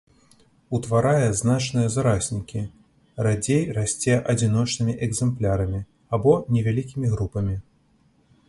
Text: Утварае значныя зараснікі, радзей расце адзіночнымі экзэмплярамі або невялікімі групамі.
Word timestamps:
Утварае 0.77 1.27
значныя 1.41 1.89
зараснікі, 1.95 2.63
радзей 3.27 3.61
расце 3.77 4.15
адзіночнымі 4.35 4.93
экзэмплярамі 5.09 5.85
або 6.19 6.31
невялікімі 6.57 7.07
групамі. 7.17 7.55